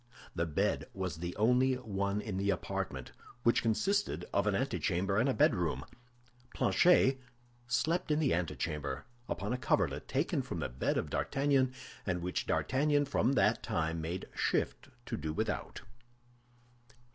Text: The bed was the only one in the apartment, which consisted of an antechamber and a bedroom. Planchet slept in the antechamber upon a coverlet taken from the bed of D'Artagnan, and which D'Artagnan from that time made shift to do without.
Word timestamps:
The 0.35 0.47
bed 0.47 0.87
was 0.95 1.17
the 1.17 1.35
only 1.35 1.75
one 1.75 2.21
in 2.21 2.37
the 2.37 2.49
apartment, 2.49 3.11
which 3.43 3.61
consisted 3.61 4.25
of 4.33 4.47
an 4.47 4.55
antechamber 4.55 5.19
and 5.19 5.29
a 5.29 5.33
bedroom. 5.35 5.85
Planchet 6.55 7.21
slept 7.67 8.09
in 8.09 8.17
the 8.17 8.33
antechamber 8.33 9.05
upon 9.29 9.53
a 9.53 9.59
coverlet 9.59 10.07
taken 10.07 10.41
from 10.41 10.59
the 10.59 10.69
bed 10.69 10.97
of 10.97 11.11
D'Artagnan, 11.11 11.71
and 12.03 12.23
which 12.23 12.47
D'Artagnan 12.47 13.05
from 13.05 13.33
that 13.33 13.61
time 13.61 14.01
made 14.01 14.27
shift 14.33 14.89
to 15.05 15.15
do 15.17 15.33
without. 15.33 15.81